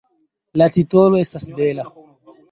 La 0.61 0.67
titolo 0.77 1.19
estas 1.25 1.45
bela. 1.59 1.85